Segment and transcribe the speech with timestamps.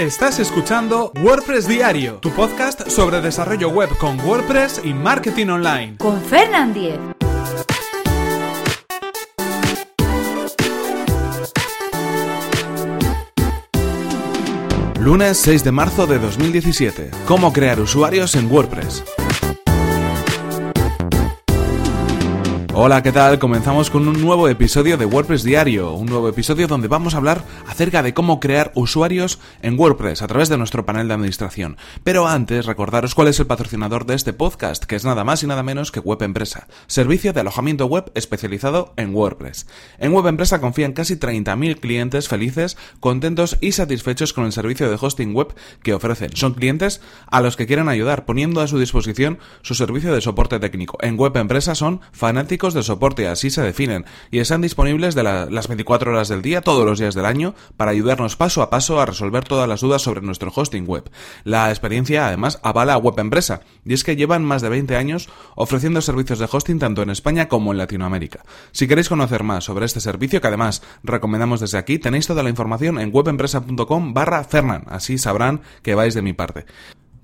[0.00, 5.98] Estás escuchando WordPress Diario, tu podcast sobre desarrollo web con WordPress y marketing online.
[5.98, 6.98] Con Fernand Diez.
[14.98, 17.10] Lunes 6 de marzo de 2017.
[17.26, 19.04] ¿Cómo crear usuarios en WordPress?
[22.82, 23.38] Hola, ¿qué tal?
[23.38, 27.44] Comenzamos con un nuevo episodio de WordPress Diario, un nuevo episodio donde vamos a hablar
[27.68, 31.76] acerca de cómo crear usuarios en WordPress a través de nuestro panel de administración.
[32.04, 35.46] Pero antes, recordaros cuál es el patrocinador de este podcast, que es nada más y
[35.46, 39.66] nada menos que Web Empresa, servicio de alojamiento web especializado en WordPress.
[39.98, 44.96] En Web Empresa confían casi 30.000 clientes felices, contentos y satisfechos con el servicio de
[44.98, 46.34] hosting web que ofrecen.
[46.34, 50.58] Son clientes a los que quieren ayudar, poniendo a su disposición su servicio de soporte
[50.58, 50.96] técnico.
[51.02, 55.68] En Web Empresa son fanáticos de soporte, así se definen, y están disponibles de las
[55.68, 59.06] 24 horas del día, todos los días del año, para ayudarnos paso a paso a
[59.06, 61.10] resolver todas las dudas sobre nuestro hosting web.
[61.44, 65.28] La experiencia, además, avala a Web Empresa, y es que llevan más de 20 años
[65.54, 68.44] ofreciendo servicios de hosting tanto en España como en Latinoamérica.
[68.72, 72.50] Si queréis conocer más sobre este servicio, que además recomendamos desde aquí, tenéis toda la
[72.50, 76.66] información en webempresa.com barra Fernan, así sabrán que vais de mi parte.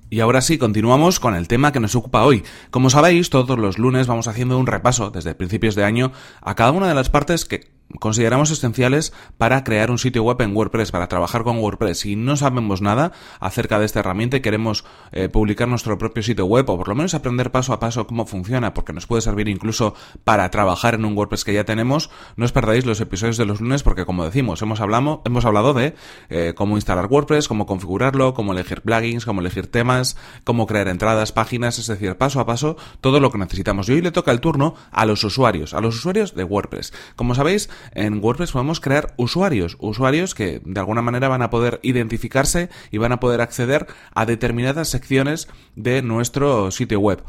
[0.08, 2.44] Y ahora sí, continuamos con el tema que nos ocupa hoy.
[2.70, 6.70] Como sabéis, todos los lunes vamos haciendo un repaso desde principios de año a cada
[6.70, 11.08] una de las partes que consideramos esenciales para crear un sitio web en WordPress, para
[11.08, 12.00] trabajar con WordPress.
[12.00, 16.46] Si no sabemos nada acerca de esta herramienta y queremos eh, publicar nuestro propio sitio
[16.46, 19.48] web o por lo menos aprender paso a paso cómo funciona, porque nos puede servir
[19.48, 23.46] incluso para trabajar en un WordPress que ya tenemos, no os perdáis los episodios de
[23.46, 25.94] los lunes porque como decimos, hemos hablado, hemos hablado de
[26.28, 31.32] eh, cómo instalar WordPress, cómo configurarlo, cómo elegir plugins, cómo elegir temas, cómo crear entradas,
[31.32, 33.88] páginas, es decir, paso a paso todo lo que necesitamos.
[33.88, 36.92] Y hoy le toca el turno a los usuarios, a los usuarios de WordPress.
[37.14, 41.80] Como sabéis, en WordPress podemos crear usuarios, usuarios que de alguna manera van a poder
[41.82, 47.22] identificarse y van a poder acceder a determinadas secciones de nuestro sitio web.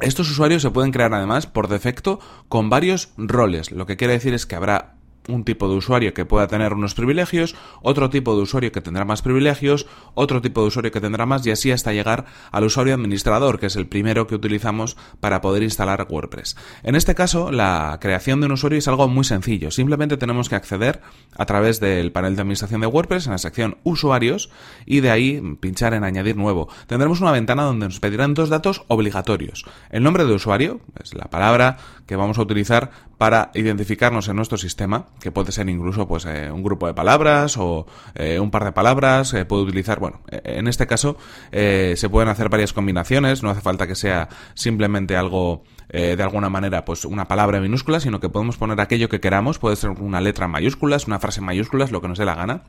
[0.00, 4.34] Estos usuarios se pueden crear además por defecto con varios roles, lo que quiere decir
[4.34, 4.96] es que habrá
[5.28, 9.04] un tipo de usuario que pueda tener unos privilegios, otro tipo de usuario que tendrá
[9.04, 12.94] más privilegios, otro tipo de usuario que tendrá más y así hasta llegar al usuario
[12.94, 16.56] administrador, que es el primero que utilizamos para poder instalar WordPress.
[16.82, 19.70] En este caso, la creación de un usuario es algo muy sencillo.
[19.70, 21.00] Simplemente tenemos que acceder
[21.36, 24.50] a través del panel de administración de WordPress en la sección usuarios
[24.86, 26.68] y de ahí pinchar en añadir nuevo.
[26.86, 29.64] Tendremos una ventana donde nos pedirán dos datos obligatorios.
[29.90, 34.58] El nombre de usuario, es la palabra que vamos a utilizar para identificarnos en nuestro
[34.58, 38.64] sistema, que puede ser incluso pues eh, un grupo de palabras o eh, un par
[38.64, 41.16] de palabras, eh, puede utilizar, bueno, en este caso
[41.52, 46.84] se pueden hacer varias combinaciones, no hace falta que sea simplemente algo de alguna manera
[46.84, 50.46] pues una palabra minúscula, sino que podemos poner aquello que queramos, puede ser una letra
[50.46, 52.62] en mayúsculas, una frase en mayúsculas, lo que nos dé la gana.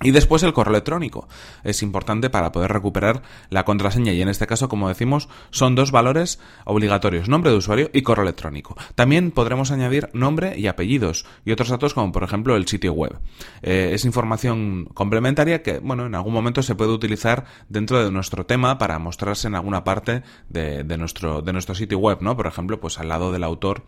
[0.00, 1.28] Y después el correo electrónico.
[1.62, 5.92] Es importante para poder recuperar la contraseña y en este caso, como decimos, son dos
[5.92, 8.76] valores obligatorios, nombre de usuario y correo electrónico.
[8.94, 13.18] También podremos añadir nombre y apellidos y otros datos como por ejemplo el sitio web.
[13.62, 18.44] Eh, es información complementaria que, bueno, en algún momento se puede utilizar dentro de nuestro
[18.46, 22.36] tema para mostrarse en alguna parte de, de nuestro, de nuestro sitio web, ¿no?
[22.36, 23.84] Por ejemplo, pues al lado del autor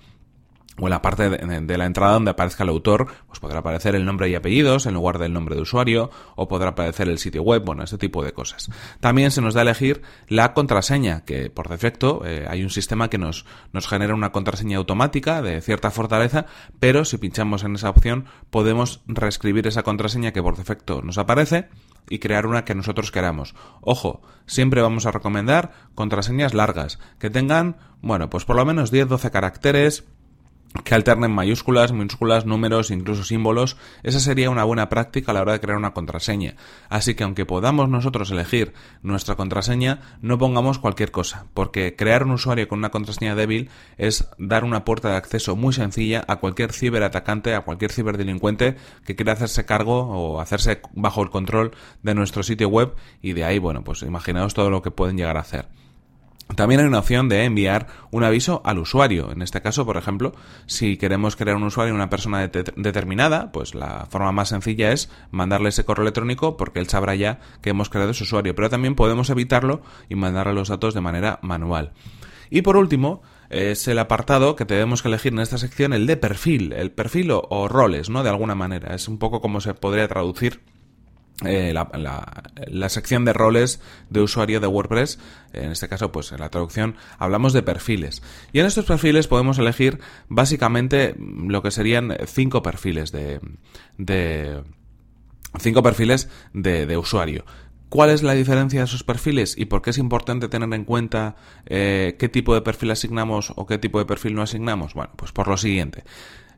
[0.79, 4.05] o en la parte de, la entrada donde aparezca el autor, pues podrá aparecer el
[4.05, 7.65] nombre y apellidos en lugar del nombre de usuario, o podrá aparecer el sitio web,
[7.65, 8.71] bueno, este tipo de cosas.
[9.01, 13.09] También se nos da a elegir la contraseña, que por defecto eh, hay un sistema
[13.09, 16.47] que nos, nos genera una contraseña automática de cierta fortaleza,
[16.81, 21.69] pero si pinchamos en esa opción podemos reescribir esa contraseña que por defecto nos aparece
[22.09, 23.55] y crear una que nosotros queramos.
[23.81, 29.31] Ojo, siempre vamos a recomendar contraseñas largas, que tengan, bueno, pues por lo menos 10-12
[29.31, 30.05] caracteres,
[30.83, 35.53] que alternen mayúsculas, minúsculas, números, incluso símbolos, esa sería una buena práctica a la hora
[35.53, 36.57] de crear una contraseña.
[36.89, 42.33] Así que aunque podamos nosotros elegir nuestra contraseña, no pongamos cualquier cosa, porque crear un
[42.33, 46.73] usuario con una contraseña débil es dar una puerta de acceso muy sencilla a cualquier
[46.73, 51.71] ciberatacante, a cualquier ciberdelincuente que quiera hacerse cargo o hacerse bajo el control
[52.03, 55.37] de nuestro sitio web y de ahí, bueno, pues imaginaos todo lo que pueden llegar
[55.37, 55.84] a hacer.
[56.57, 59.33] También hay una opción de enviar un aviso al usuario.
[59.33, 60.33] En este caso, por ejemplo,
[60.67, 65.11] si queremos crear un usuario en una persona determinada, pues la forma más sencilla es
[65.31, 68.55] mandarle ese correo electrónico porque él sabrá ya que hemos creado ese usuario.
[68.55, 71.93] Pero también podemos evitarlo y mandarle los datos de manera manual.
[72.51, 76.17] Y por último, es el apartado que tenemos que elegir en esta sección, el de
[76.17, 78.23] perfil, el perfil o, o roles, ¿no?
[78.23, 78.95] De alguna manera.
[78.95, 80.61] Es un poco como se podría traducir
[81.45, 85.19] eh, la, sección de roles de usuario de WordPress,
[85.53, 88.23] en este caso, pues en la traducción hablamos de perfiles.
[88.53, 89.99] Y en estos perfiles podemos elegir
[90.29, 93.41] básicamente lo que serían cinco perfiles de,
[93.99, 94.63] de
[95.59, 97.45] cinco perfiles de, usuario.
[97.89, 101.37] ¿Cuál es la diferencia de esos perfiles y por qué es importante tener en cuenta
[101.67, 104.95] eh, qué tipo de perfil asignamos o qué tipo de perfil no asignamos?
[104.95, 106.05] Bueno, pues por lo siguiente.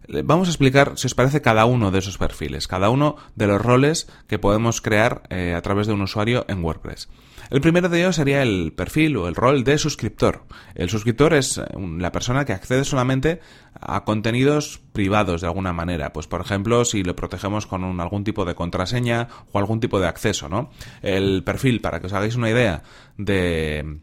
[0.09, 3.61] Vamos a explicar, si os parece, cada uno de esos perfiles, cada uno de los
[3.61, 7.09] roles que podemos crear eh, a través de un usuario en WordPress.
[7.51, 10.45] El primero de ellos sería el perfil o el rol de suscriptor.
[10.75, 11.65] El suscriptor es eh,
[11.99, 13.41] la persona que accede solamente
[13.81, 16.13] a contenidos privados de alguna manera.
[16.13, 20.09] Pues por ejemplo, si lo protegemos con algún tipo de contraseña o algún tipo de
[20.09, 20.71] acceso, ¿no?
[21.03, 22.83] El perfil, para que os hagáis una idea
[23.17, 24.01] de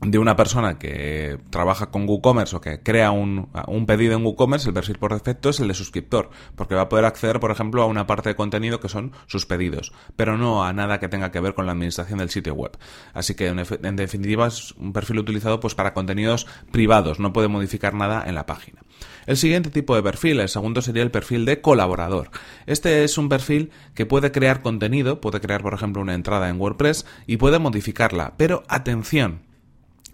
[0.00, 3.48] de una persona que trabaja con WooCommerce o que crea un,
[3.86, 7.04] pedido en WooCommerce, el perfil por defecto es el de suscriptor, porque va a poder
[7.04, 10.72] acceder, por ejemplo, a una parte de contenido que son sus pedidos, pero no a
[10.72, 12.76] nada que tenga que ver con la administración del sitio web.
[13.12, 17.94] Así que, en, definitiva, es un perfil utilizado pues para contenidos privados, no puede modificar
[17.94, 18.80] nada en la página.
[19.26, 22.30] El siguiente tipo de perfil, el segundo sería el perfil de colaborador.
[22.66, 26.60] Este es un perfil que puede crear contenido, puede crear, por ejemplo, una entrada en
[26.60, 29.40] WordPress y puede modificarla, pero atención,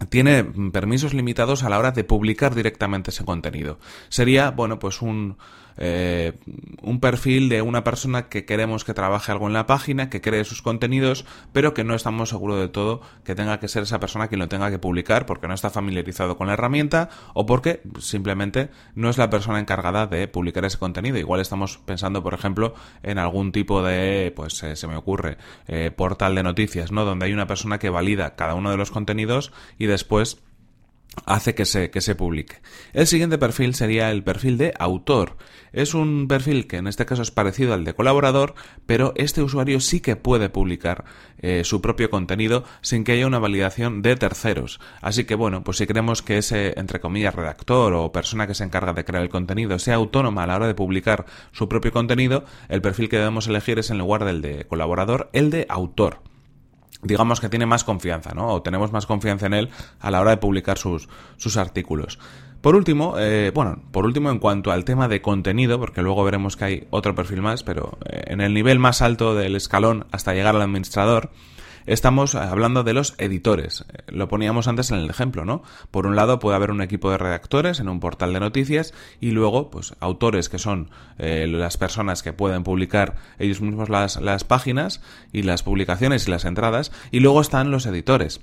[0.09, 3.79] tiene permisos limitados a la hora de publicar directamente ese contenido.
[4.09, 5.37] Sería, bueno, pues un,
[5.77, 6.33] eh,
[6.81, 10.43] un perfil de una persona que queremos que trabaje algo en la página, que cree
[10.43, 14.27] sus contenidos, pero que no estamos seguros de todo que tenga que ser esa persona
[14.27, 18.69] quien lo tenga que publicar porque no está familiarizado con la herramienta o porque simplemente
[18.95, 21.17] no es la persona encargada de publicar ese contenido.
[21.17, 22.73] Igual estamos pensando, por ejemplo,
[23.03, 25.37] en algún tipo de, pues eh, se me ocurre,
[25.67, 27.05] eh, portal de noticias, ¿no?
[27.05, 30.41] Donde hay una persona que valida cada uno de los contenidos y después
[31.25, 32.57] hace que se, que se publique.
[32.93, 35.37] El siguiente perfil sería el perfil de autor.
[35.73, 38.55] Es un perfil que en este caso es parecido al de colaborador,
[38.85, 41.05] pero este usuario sí que puede publicar
[41.39, 44.79] eh, su propio contenido sin que haya una validación de terceros.
[45.01, 48.63] Así que bueno, pues si queremos que ese, entre comillas, redactor o persona que se
[48.63, 52.45] encarga de crear el contenido sea autónoma a la hora de publicar su propio contenido,
[52.69, 56.30] el perfil que debemos elegir es en lugar del de colaborador, el de autor
[57.03, 58.47] digamos que tiene más confianza, ¿no?
[58.47, 59.69] O tenemos más confianza en él
[59.99, 62.19] a la hora de publicar sus, sus artículos.
[62.61, 66.55] Por último, eh, bueno, por último en cuanto al tema de contenido, porque luego veremos
[66.55, 70.33] que hay otro perfil más, pero eh, en el nivel más alto del escalón hasta
[70.33, 71.31] llegar al administrador,
[71.85, 73.85] estamos hablando de los editores.
[74.07, 75.63] Lo poníamos antes en el ejemplo, ¿no?
[75.91, 79.31] Por un lado puede haber un equipo de redactores en un portal de noticias y
[79.31, 84.43] luego, pues, autores que son eh, las personas que pueden publicar ellos mismos las, las
[84.43, 85.01] páginas
[85.31, 88.41] y las publicaciones y las entradas y luego están los editores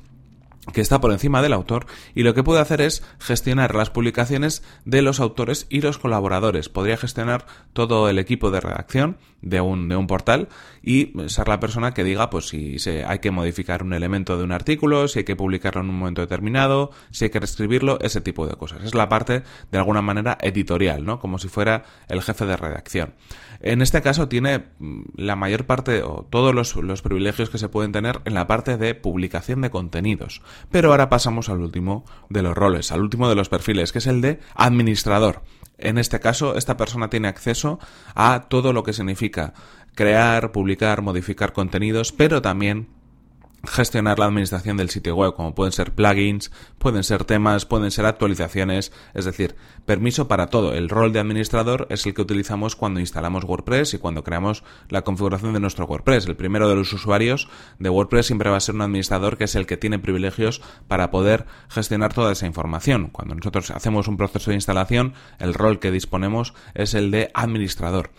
[0.73, 4.63] que está por encima del autor y lo que puede hacer es gestionar las publicaciones
[4.85, 6.69] de los autores y los colaboradores.
[6.69, 10.49] Podría gestionar todo el equipo de redacción de un, de un portal
[10.83, 12.77] y ser la persona que diga pues si
[13.07, 16.21] hay que modificar un elemento de un artículo, si hay que publicarlo en un momento
[16.21, 18.85] determinado, si hay que reescribirlo, ese tipo de cosas.
[18.85, 21.19] Es la parte de alguna manera editorial, ¿no?
[21.19, 23.15] Como si fuera el jefe de redacción.
[23.61, 27.69] En este caso tiene mm, la mayor parte o todos los, los privilegios que se
[27.69, 30.43] pueden tener en la parte de publicación de contenidos.
[30.71, 34.07] Pero ahora pasamos al último de los roles, al último de los perfiles, que es
[34.07, 35.43] el de administrador.
[35.79, 37.79] En este caso, esta persona tiene acceso
[38.15, 39.55] a todo lo que significa
[39.95, 42.89] crear, publicar, modificar contenidos, pero también
[43.65, 48.07] gestionar la administración del sitio web, como pueden ser plugins, pueden ser temas, pueden ser
[48.07, 50.75] actualizaciones, es decir, permiso para todo.
[50.75, 55.03] El rol de administrador es el que utilizamos cuando instalamos WordPress y cuando creamos la
[55.03, 56.27] configuración de nuestro WordPress.
[56.27, 59.55] El primero de los usuarios de WordPress siempre va a ser un administrador que es
[59.55, 63.09] el que tiene privilegios para poder gestionar toda esa información.
[63.11, 68.11] Cuando nosotros hacemos un proceso de instalación, el rol que disponemos es el de administrador.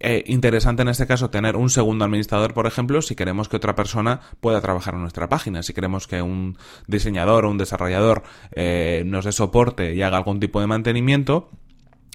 [0.00, 3.74] Eh, interesante en este caso tener un segundo administrador, por ejemplo, si queremos que otra
[3.74, 9.02] persona pueda trabajar en nuestra página, si queremos que un diseñador o un desarrollador eh,
[9.06, 11.50] nos dé soporte y haga algún tipo de mantenimiento,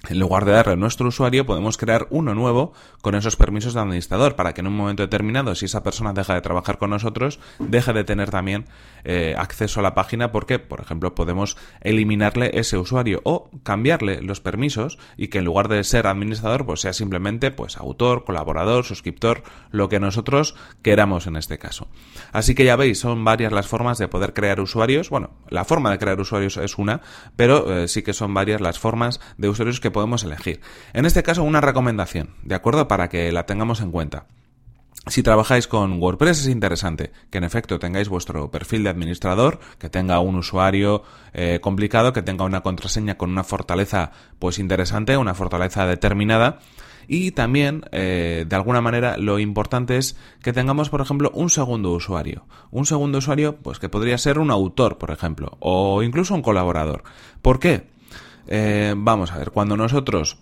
[0.08, 3.80] en lugar de darle a nuestro usuario, podemos crear uno nuevo con esos permisos de
[3.80, 7.40] administrador para que en un momento determinado, si esa persona deja de trabajar con nosotros,
[7.58, 8.66] deje de tener también
[9.04, 14.40] eh, acceso a la página porque, por ejemplo, podemos eliminarle ese usuario o cambiarle los
[14.40, 19.42] permisos y que en lugar de ser administrador, pues sea simplemente pues autor, colaborador, suscriptor,
[19.70, 21.88] lo que nosotros queramos en este caso.
[22.32, 25.10] Así que ya veis, son varias las formas de poder crear usuarios.
[25.10, 27.00] Bueno, la forma de crear usuarios es una,
[27.36, 30.60] pero eh, sí que son varias las formas de usuarios que podemos elegir.
[30.92, 32.86] En este caso, una recomendación, ¿de acuerdo?
[32.86, 34.26] Para que la tengamos en cuenta.
[35.06, 39.90] Si trabajáis con WordPress es interesante que en efecto tengáis vuestro perfil de administrador, que
[39.90, 41.02] tenga un usuario
[41.34, 46.60] eh, complicado, que tenga una contraseña con una fortaleza pues interesante, una fortaleza determinada.
[47.06, 51.90] Y también, eh, de alguna manera, lo importante es que tengamos, por ejemplo, un segundo
[51.90, 52.46] usuario.
[52.70, 57.04] Un segundo usuario, pues que podría ser un autor, por ejemplo, o incluso un colaborador.
[57.42, 57.93] ¿Por qué?
[58.46, 60.38] Eh, vamos a ver, cuando nosotros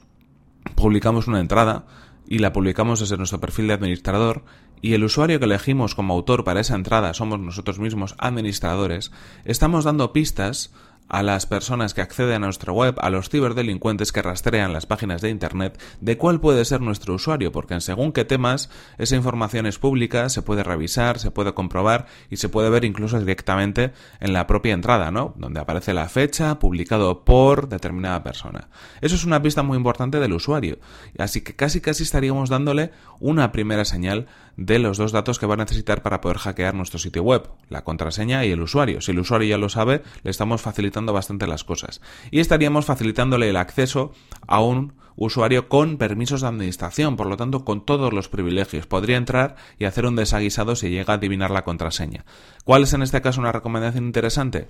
[0.74, 1.86] publicamos una entrada
[2.26, 4.44] y la publicamos desde nuestro perfil de administrador
[4.80, 9.12] y el usuario que elegimos como autor para esa entrada somos nosotros mismos administradores,
[9.44, 10.72] estamos dando pistas
[11.12, 15.20] a las personas que acceden a nuestra web, a los ciberdelincuentes que rastrean las páginas
[15.20, 19.66] de Internet, de cuál puede ser nuestro usuario, porque en según qué temas esa información
[19.66, 24.32] es pública, se puede revisar, se puede comprobar y se puede ver incluso directamente en
[24.32, 25.34] la propia entrada, ¿no?
[25.36, 28.70] Donde aparece la fecha, publicado por determinada persona.
[29.02, 30.78] Eso es una pista muy importante del usuario,
[31.18, 32.90] así que casi casi estaríamos dándole
[33.20, 36.98] una primera señal de los dos datos que va a necesitar para poder hackear nuestro
[36.98, 39.00] sitio web, la contraseña y el usuario.
[39.00, 42.00] Si el usuario ya lo sabe, le estamos facilitando bastante las cosas.
[42.30, 44.12] Y estaríamos facilitándole el acceso
[44.46, 48.86] a un usuario con permisos de administración, por lo tanto con todos los privilegios.
[48.86, 52.24] Podría entrar y hacer un desaguisado si llega a adivinar la contraseña.
[52.64, 54.68] ¿Cuál es en este caso una recomendación interesante?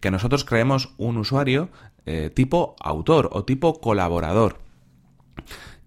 [0.00, 1.70] Que nosotros creemos un usuario
[2.06, 4.58] eh, tipo autor o tipo colaborador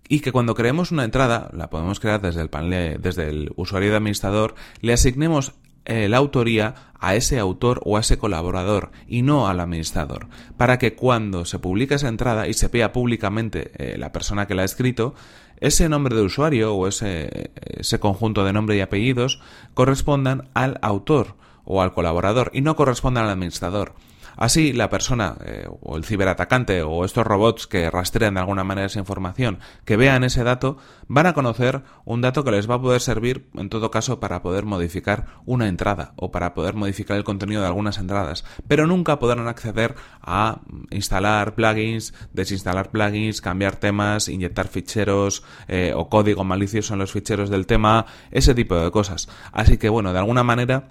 [0.08, 3.92] y que cuando creemos una entrada, la podemos crear desde el panel, desde el usuario
[3.92, 5.54] de administrador, le asignemos
[5.86, 10.78] eh, la autoría a ese autor o a ese colaborador y no al administrador, para
[10.80, 14.62] que cuando se publique esa entrada y se vea públicamente eh, la persona que la
[14.62, 15.14] ha escrito,
[15.60, 19.42] ese nombre de usuario o ese, ese conjunto de nombre y apellidos
[19.74, 23.94] correspondan al autor o al colaborador y no correspondan al administrador.
[24.36, 28.88] Así, la persona eh, o el ciberatacante o estos robots que rastrean de alguna manera
[28.88, 32.82] esa información, que vean ese dato, van a conocer un dato que les va a
[32.82, 37.24] poder servir en todo caso para poder modificar una entrada o para poder modificar el
[37.24, 44.28] contenido de algunas entradas, pero nunca podrán acceder a instalar plugins, desinstalar plugins, cambiar temas,
[44.28, 49.30] inyectar ficheros eh, o código malicioso en los ficheros del tema, ese tipo de cosas.
[49.52, 50.90] Así que bueno, de alguna manera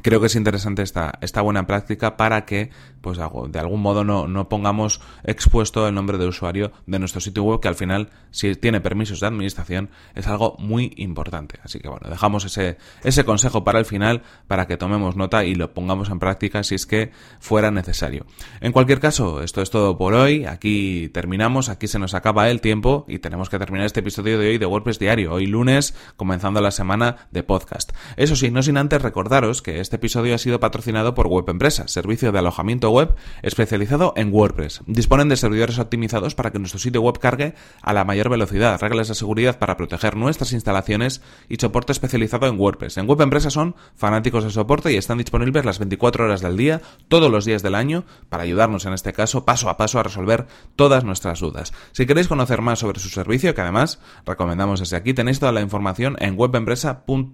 [0.00, 2.70] creo que es interesante esta, esta buena práctica para que,
[3.00, 7.42] pues, de algún modo no, no pongamos expuesto el nombre de usuario de nuestro sitio
[7.42, 11.58] web, que al final, si tiene permisos de administración, es algo muy importante.
[11.62, 15.54] Así que bueno, dejamos ese, ese consejo para el final, para que tomemos nota y
[15.54, 18.26] lo pongamos en práctica si es que fuera necesario.
[18.60, 20.46] En cualquier caso, esto es todo por hoy.
[20.46, 24.48] Aquí terminamos, aquí se nos acaba el tiempo y tenemos que terminar este episodio de
[24.50, 25.32] hoy de WordPress Diario.
[25.32, 27.92] Hoy lunes, comenzando la semana de podcast.
[28.16, 31.88] Eso sí, no sin antes recordaros que este episodio ha sido patrocinado por Web Empresa,
[31.88, 34.80] servicio de alojamiento web especializado en WordPress.
[34.86, 39.08] Disponen de servidores optimizados para que nuestro sitio web cargue a la mayor velocidad, reglas
[39.08, 42.96] de seguridad para proteger nuestras instalaciones y soporte especializado en WordPress.
[42.96, 46.80] En Web Empresa son fanáticos de soporte y están disponibles las 24 horas del día,
[47.08, 50.46] todos los días del año, para ayudarnos en este caso paso a paso a resolver
[50.76, 51.72] todas nuestras dudas.
[51.92, 55.60] Si queréis conocer más sobre su servicio, que además recomendamos desde aquí, tenéis toda la
[55.60, 57.32] información en webempresa.com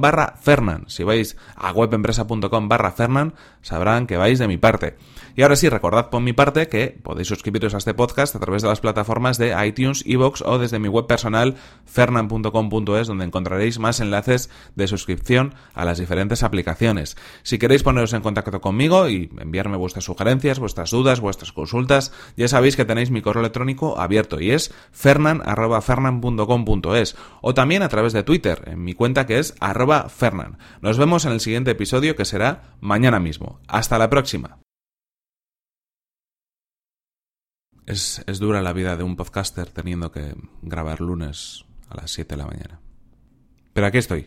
[0.00, 0.84] barra Fernan.
[0.88, 4.96] Si vais a webempresa.com barra Fernan, sabrán que vais de mi parte.
[5.36, 8.62] Y ahora sí, recordad por mi parte que podéis suscribiros a este podcast a través
[8.62, 14.00] de las plataformas de iTunes, Evox o desde mi web personal fernan.com.es donde encontraréis más
[14.00, 17.18] enlaces de suscripción a las diferentes aplicaciones.
[17.42, 22.48] Si queréis poneros en contacto conmigo y enviarme vuestras sugerencias, vuestras dudas, vuestras consultas, ya
[22.48, 28.22] sabéis que tenéis mi correo electrónico abierto y es fernan.fernan.com.es o también a través de
[28.22, 30.58] Twitter en mi cuenta que es arroba fernan.
[30.80, 33.60] Nos vemos en el siguiente episodio que será mañana mismo.
[33.68, 34.58] Hasta la próxima.
[37.86, 42.34] Es, es dura la vida de un podcaster teniendo que grabar lunes a las 7
[42.34, 42.80] de la mañana.
[43.72, 44.26] Pero aquí estoy,